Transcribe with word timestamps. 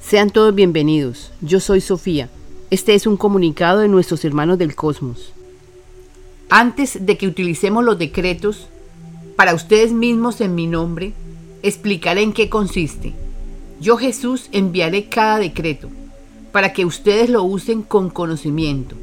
Sean 0.00 0.30
todos 0.30 0.54
bienvenidos. 0.54 1.30
Yo 1.40 1.60
soy 1.60 1.80
Sofía. 1.80 2.28
Este 2.70 2.94
es 2.94 3.06
un 3.06 3.16
comunicado 3.16 3.80
de 3.80 3.88
nuestros 3.88 4.24
hermanos 4.24 4.58
del 4.58 4.74
cosmos. 4.74 5.32
Antes 6.48 7.06
de 7.06 7.16
que 7.16 7.28
utilicemos 7.28 7.84
los 7.84 7.98
decretos, 7.98 8.66
para 9.36 9.54
ustedes 9.54 9.92
mismos 9.92 10.40
en 10.40 10.54
mi 10.54 10.66
nombre, 10.66 11.12
explicaré 11.62 12.22
en 12.22 12.32
qué 12.32 12.48
consiste. 12.48 13.12
Yo 13.80 13.96
Jesús 13.96 14.48
enviaré 14.50 15.08
cada 15.08 15.38
decreto 15.38 15.88
para 16.50 16.72
que 16.72 16.84
ustedes 16.84 17.30
lo 17.30 17.44
usen 17.44 17.82
con 17.82 18.10
conocimiento 18.10 18.96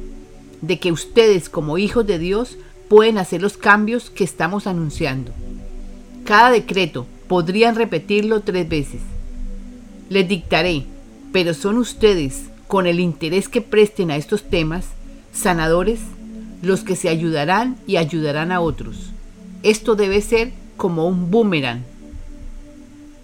de 0.60 0.78
que 0.78 0.92
ustedes 0.92 1.48
como 1.48 1.78
hijos 1.78 2.06
de 2.06 2.18
Dios 2.18 2.58
pueden 2.88 3.18
hacer 3.18 3.40
los 3.40 3.56
cambios 3.56 4.10
que 4.10 4.24
estamos 4.24 4.66
anunciando. 4.66 5.32
Cada 6.24 6.50
decreto 6.50 7.06
podrían 7.28 7.76
repetirlo 7.76 8.40
tres 8.40 8.68
veces. 8.68 9.00
Les 10.08 10.26
dictaré 10.26 10.84
pero 11.32 11.54
son 11.54 11.76
ustedes, 11.78 12.44
con 12.66 12.86
el 12.86 13.00
interés 13.00 13.48
que 13.48 13.60
presten 13.60 14.10
a 14.10 14.16
estos 14.16 14.42
temas, 14.42 14.86
sanadores, 15.32 16.00
los 16.62 16.82
que 16.82 16.96
se 16.96 17.08
ayudarán 17.08 17.76
y 17.86 17.96
ayudarán 17.96 18.50
a 18.50 18.60
otros. 18.60 19.10
Esto 19.62 19.94
debe 19.94 20.20
ser 20.20 20.52
como 20.76 21.06
un 21.06 21.30
boomerang. 21.30 21.84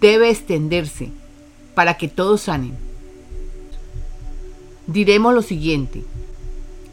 Debe 0.01 0.29
extenderse 0.29 1.09
para 1.73 1.95
que 1.97 2.07
todos 2.07 2.41
sanen. 2.41 2.73
Diremos 4.87 5.33
lo 5.33 5.41
siguiente. 5.41 6.03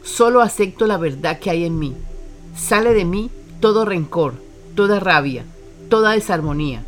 Solo 0.03 0.41
acepto 0.41 0.87
la 0.87 0.97
verdad 0.97 1.39
que 1.39 1.49
hay 1.49 1.63
en 1.65 1.79
mí. 1.79 1.93
Sale 2.57 2.93
de 2.93 3.05
mí 3.05 3.29
todo 3.59 3.85
rencor, 3.85 4.33
toda 4.75 4.99
rabia, 4.99 5.45
toda 5.89 6.11
desarmonía 6.11 6.83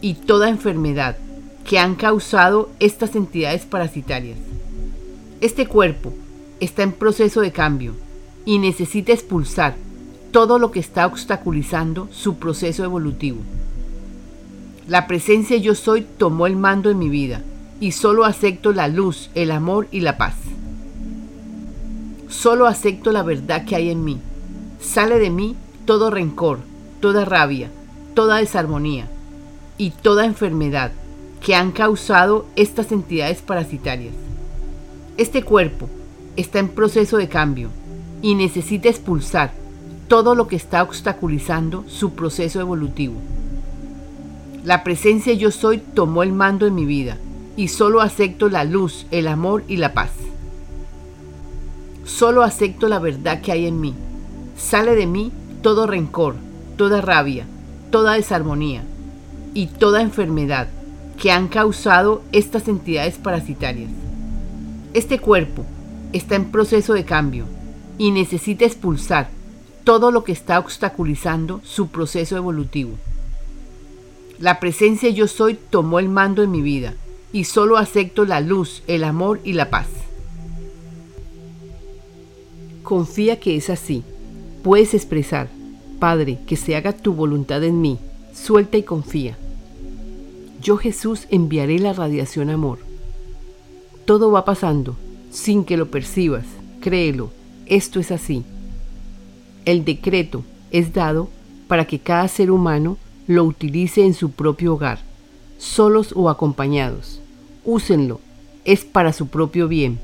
y 0.00 0.14
toda 0.14 0.48
enfermedad 0.48 1.16
que 1.64 1.78
han 1.78 1.94
causado 1.94 2.70
estas 2.80 3.14
entidades 3.16 3.64
parasitarias. 3.66 4.38
Este 5.40 5.66
cuerpo 5.66 6.12
está 6.60 6.82
en 6.82 6.92
proceso 6.92 7.40
de 7.40 7.52
cambio 7.52 7.94
y 8.44 8.58
necesita 8.58 9.12
expulsar 9.12 9.74
todo 10.30 10.58
lo 10.58 10.70
que 10.70 10.80
está 10.80 11.06
obstaculizando 11.06 12.08
su 12.10 12.36
proceso 12.36 12.84
evolutivo. 12.84 13.40
La 14.88 15.06
presencia 15.06 15.56
yo 15.56 15.74
soy 15.74 16.02
tomó 16.02 16.46
el 16.46 16.56
mando 16.56 16.90
en 16.90 16.98
mi 16.98 17.08
vida 17.08 17.42
y 17.80 17.92
solo 17.92 18.24
acepto 18.24 18.72
la 18.72 18.88
luz, 18.88 19.30
el 19.34 19.50
amor 19.50 19.88
y 19.90 20.00
la 20.00 20.16
paz. 20.16 20.34
Solo 22.28 22.66
acepto 22.66 23.12
la 23.12 23.22
verdad 23.22 23.64
que 23.64 23.76
hay 23.76 23.90
en 23.90 24.04
mí. 24.04 24.18
Sale 24.80 25.18
de 25.18 25.30
mí 25.30 25.56
todo 25.84 26.10
rencor, 26.10 26.60
toda 27.00 27.24
rabia, 27.24 27.70
toda 28.14 28.38
desarmonía 28.38 29.08
y 29.78 29.90
toda 29.90 30.24
enfermedad 30.24 30.92
que 31.42 31.56
han 31.56 31.72
causado 31.72 32.46
estas 32.54 32.92
entidades 32.92 33.42
parasitarias. 33.42 34.14
Este 35.16 35.42
cuerpo 35.42 35.88
está 36.36 36.60
en 36.60 36.68
proceso 36.68 37.16
de 37.16 37.28
cambio 37.28 37.68
y 38.22 38.36
necesita 38.36 38.88
expulsar 38.88 39.52
todo 40.06 40.34
lo 40.34 40.46
que 40.46 40.56
está 40.56 40.82
obstaculizando 40.82 41.84
su 41.88 42.12
proceso 42.12 42.60
evolutivo. 42.60 43.14
La 44.64 44.84
presencia 44.84 45.32
yo 45.32 45.50
soy 45.50 45.78
tomó 45.78 46.22
el 46.22 46.32
mando 46.32 46.66
en 46.66 46.76
mi 46.76 46.86
vida 46.86 47.18
y 47.56 47.68
solo 47.68 48.00
acepto 48.00 48.48
la 48.48 48.62
luz, 48.62 49.06
el 49.10 49.26
amor 49.26 49.64
y 49.66 49.78
la 49.78 49.92
paz. 49.92 50.12
Solo 52.04 52.42
acepto 52.42 52.88
la 52.88 53.00
verdad 53.00 53.40
que 53.40 53.50
hay 53.50 53.66
en 53.66 53.80
mí. 53.80 53.94
Sale 54.56 54.94
de 54.94 55.06
mí 55.06 55.32
todo 55.60 55.88
rencor, 55.88 56.36
toda 56.76 57.00
rabia, 57.00 57.46
toda 57.90 58.14
desarmonía 58.14 58.84
y 59.54 59.66
toda 59.66 60.02
enfermedad 60.02 60.68
que 61.22 61.30
han 61.30 61.46
causado 61.46 62.20
estas 62.32 62.66
entidades 62.66 63.14
parasitarias. 63.14 63.92
Este 64.92 65.20
cuerpo 65.20 65.64
está 66.12 66.34
en 66.34 66.50
proceso 66.50 66.94
de 66.94 67.04
cambio 67.04 67.44
y 67.96 68.10
necesita 68.10 68.64
expulsar 68.64 69.30
todo 69.84 70.10
lo 70.10 70.24
que 70.24 70.32
está 70.32 70.58
obstaculizando 70.58 71.60
su 71.62 71.90
proceso 71.90 72.36
evolutivo. 72.36 72.98
La 74.40 74.58
presencia 74.58 75.10
yo 75.10 75.28
soy 75.28 75.54
tomó 75.54 76.00
el 76.00 76.08
mando 76.08 76.42
en 76.42 76.50
mi 76.50 76.60
vida 76.60 76.94
y 77.32 77.44
solo 77.44 77.76
acepto 77.76 78.24
la 78.24 78.40
luz, 78.40 78.82
el 78.88 79.04
amor 79.04 79.38
y 79.44 79.52
la 79.52 79.70
paz. 79.70 79.86
Confía 82.82 83.38
que 83.38 83.56
es 83.56 83.70
así. 83.70 84.02
Puedes 84.64 84.92
expresar, 84.92 85.48
Padre, 86.00 86.40
que 86.48 86.56
se 86.56 86.74
haga 86.74 86.92
tu 86.92 87.12
voluntad 87.12 87.62
en 87.62 87.80
mí. 87.80 88.00
Suelta 88.34 88.76
y 88.76 88.82
confía. 88.82 89.38
Yo 90.62 90.76
Jesús 90.76 91.26
enviaré 91.28 91.80
la 91.80 91.92
radiación 91.92 92.48
amor. 92.48 92.78
Todo 94.04 94.30
va 94.30 94.44
pasando, 94.44 94.94
sin 95.32 95.64
que 95.64 95.76
lo 95.76 95.90
percibas, 95.90 96.44
créelo, 96.80 97.30
esto 97.66 97.98
es 97.98 98.12
así. 98.12 98.44
El 99.64 99.84
decreto 99.84 100.44
es 100.70 100.94
dado 100.94 101.28
para 101.66 101.86
que 101.86 101.98
cada 101.98 102.28
ser 102.28 102.52
humano 102.52 102.96
lo 103.26 103.42
utilice 103.42 104.04
en 104.04 104.14
su 104.14 104.30
propio 104.30 104.74
hogar, 104.74 105.00
solos 105.58 106.12
o 106.14 106.30
acompañados. 106.30 107.20
Úsenlo, 107.64 108.20
es 108.64 108.84
para 108.84 109.12
su 109.12 109.26
propio 109.26 109.66
bien. 109.66 109.98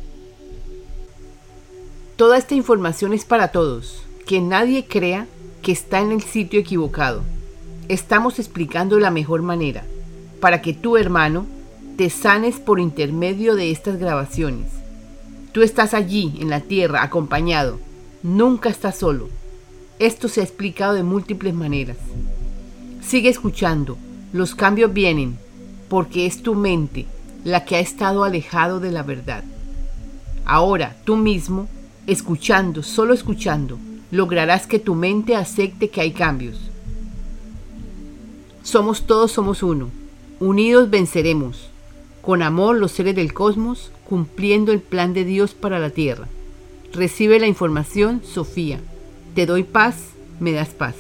Toda 2.17 2.37
esta 2.37 2.57
información 2.57 3.13
es 3.13 3.25
para 3.25 3.53
todos, 3.53 4.03
que 4.27 4.41
nadie 4.41 4.87
crea 4.87 5.29
que 5.63 5.71
está 5.71 6.01
en 6.01 6.11
el 6.11 6.23
sitio 6.23 6.59
equivocado. 6.59 7.23
Estamos 7.89 8.41
explicando 8.41 8.99
la 8.99 9.13
mejor 9.13 9.43
manera 9.43 9.85
para 10.41 10.63
que 10.63 10.73
tu 10.73 10.97
hermano 10.97 11.47
te 11.97 12.11
sanes 12.11 12.61
por 12.61 12.81
intermedio 12.81 13.57
de 13.57 13.71
estas 13.71 13.99
grabaciones. 13.99 14.67
Tú 15.53 15.63
estás 15.63 15.95
allí, 15.95 16.35
en 16.41 16.51
la 16.51 16.61
tierra, 16.61 17.03
acompañado. 17.03 17.81
Nunca 18.23 18.69
estás 18.69 18.99
solo. 18.99 19.29
Esto 19.99 20.29
se 20.29 20.41
ha 20.41 20.45
explicado 20.45 20.95
de 20.95 21.03
múltiples 21.03 21.55
maneras. 21.55 21.97
Sigue 23.01 23.29
escuchando. 23.29 23.97
Los 24.33 24.55
cambios 24.55 24.93
vienen 24.93 25.39
porque 25.89 26.27
es 26.27 26.43
tu 26.43 26.55
mente 26.55 27.07
la 27.45 27.65
que 27.65 27.77
ha 27.77 27.81
estado 27.81 28.25
alejado 28.25 28.79
de 28.79 28.93
la 28.93 29.03
verdad. 29.03 29.43
Ahora, 30.45 30.97
tú 31.05 31.17
mismo, 31.17 31.67
escuchando, 32.07 32.83
solo 32.83 33.15
escuchando, 33.15 33.79
lograrás 34.11 34.67
que 34.67 34.79
tu 34.79 34.95
mente 34.95 35.35
acepte 35.35 35.89
que 35.89 36.01
hay 36.01 36.13
cambios. 36.13 36.59
Somos 38.63 39.07
todos, 39.07 39.33
somos 39.33 39.63
uno. 39.63 39.91
Unidos 40.41 40.89
venceremos. 40.89 41.71
Con 42.23 42.43
amor 42.43 42.77
los 42.77 42.93
seres 42.93 43.17
del 43.17 43.33
cosmos, 43.33 43.91
cumpliendo 44.09 44.71
el 44.71 44.81
plan 44.81 45.13
de 45.13 45.25
Dios 45.25 45.55
para 45.55 45.81
la 45.81 45.91
Tierra. 45.91 46.29
Recibe 46.93 47.41
la 47.41 47.49
información, 47.49 48.23
Sofía. 48.25 48.81
Te 49.35 49.47
doy 49.47 49.65
paz, 49.65 49.97
me 50.39 50.53
das 50.53 50.69
paz. 50.69 50.95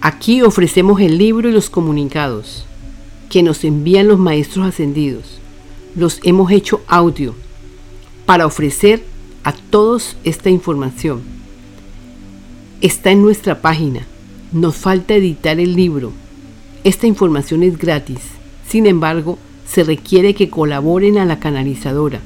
Aquí 0.00 0.42
ofrecemos 0.42 1.00
el 1.00 1.18
libro 1.18 1.48
y 1.48 1.52
los 1.52 1.68
comunicados 1.68 2.64
que 3.28 3.42
nos 3.42 3.64
envían 3.64 4.08
los 4.08 4.18
maestros 4.18 4.66
ascendidos. 4.66 5.40
Los 5.96 6.20
hemos 6.22 6.52
hecho 6.52 6.80
audio 6.86 7.34
para 8.24 8.46
ofrecer 8.46 9.02
a 9.42 9.52
todos 9.52 10.16
esta 10.22 10.48
información. 10.48 11.22
Está 12.80 13.10
en 13.10 13.22
nuestra 13.22 13.60
página 13.60 14.06
nos 14.52 14.76
falta 14.76 15.14
editar 15.14 15.58
el 15.58 15.74
libro. 15.74 16.12
Esta 16.84 17.06
información 17.06 17.62
es 17.62 17.78
gratis. 17.78 18.18
Sin 18.68 18.86
embargo, 18.86 19.38
se 19.66 19.84
requiere 19.84 20.34
que 20.34 20.50
colaboren 20.50 21.18
a 21.18 21.24
la 21.24 21.38
canalizadora 21.38 22.20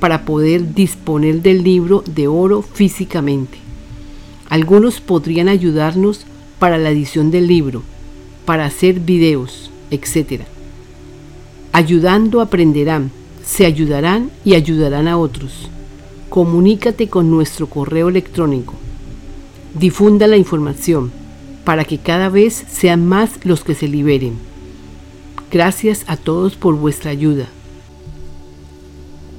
para 0.00 0.24
poder 0.24 0.74
disponer 0.74 1.42
del 1.42 1.62
libro 1.62 2.02
de 2.06 2.26
oro 2.26 2.62
físicamente. 2.62 3.58
Algunos 4.48 5.00
podrían 5.00 5.48
ayudarnos 5.48 6.26
para 6.58 6.78
la 6.78 6.90
edición 6.90 7.30
del 7.30 7.46
libro, 7.46 7.82
para 8.46 8.64
hacer 8.64 8.98
videos, 8.98 9.70
etc. 9.90 10.42
Ayudando 11.72 12.40
aprenderán, 12.40 13.12
se 13.44 13.64
ayudarán 13.64 14.30
y 14.44 14.54
ayudarán 14.54 15.06
a 15.06 15.18
otros. 15.18 15.68
Comunícate 16.30 17.08
con 17.08 17.30
nuestro 17.30 17.68
correo 17.68 18.08
electrónico. 18.08 18.74
Difunda 19.78 20.26
la 20.26 20.36
información 20.36 21.19
para 21.64 21.84
que 21.84 21.98
cada 21.98 22.28
vez 22.28 22.64
sean 22.70 23.06
más 23.06 23.44
los 23.44 23.64
que 23.64 23.74
se 23.74 23.88
liberen. 23.88 24.34
Gracias 25.50 26.04
a 26.06 26.16
todos 26.16 26.56
por 26.56 26.76
vuestra 26.76 27.10
ayuda. 27.10 27.46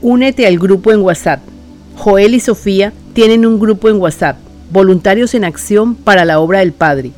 Únete 0.01 0.47
al 0.47 0.57
grupo 0.57 0.91
en 0.91 1.01
WhatsApp. 1.01 1.41
Joel 1.95 2.33
y 2.33 2.39
Sofía 2.39 2.93
tienen 3.13 3.45
un 3.45 3.59
grupo 3.59 3.89
en 3.89 3.97
WhatsApp, 3.97 4.37
Voluntarios 4.71 5.35
en 5.35 5.43
Acción 5.43 5.95
para 5.95 6.25
la 6.25 6.39
Obra 6.39 6.59
del 6.59 6.73
Padre. 6.73 7.11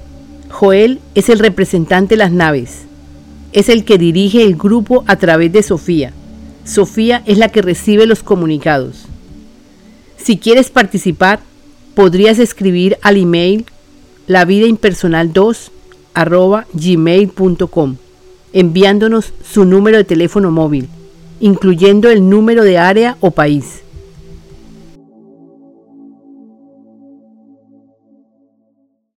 Joel 0.50 1.00
es 1.16 1.30
el 1.30 1.40
representante 1.40 2.14
de 2.14 2.18
las 2.18 2.32
naves. 2.32 2.84
Es 3.54 3.70
el 3.70 3.86
que 3.86 3.98
dirige 3.98 4.44
el 4.44 4.56
grupo 4.56 5.04
a 5.08 5.16
través 5.16 5.52
de 5.52 5.64
Sofía. 5.64 6.14
Sofía 6.66 7.24
es 7.26 7.38
la 7.38 7.50
que 7.50 7.62
recibe 7.62 8.06
los 8.06 8.24
comunicados. 8.24 9.06
Si 10.18 10.38
quieres 10.38 10.70
participar, 10.70 11.40
podrías 11.96 12.40
escribir 12.40 12.98
al 13.02 13.18
email 13.18 13.66
la 14.28 14.46
vida 14.46 14.68
impersonal 14.68 15.34
2 15.34 15.72
arroba 16.14 16.66
gmail.com 16.74 17.96
enviándonos 18.54 19.34
su 19.44 19.66
número 19.66 19.98
de 19.98 20.04
teléfono 20.04 20.52
móvil, 20.52 20.88
incluyendo 21.40 22.10
el 22.10 22.30
número 22.30 22.64
de 22.64 22.78
área 22.78 23.18
o 23.20 23.32
país. 23.32 23.82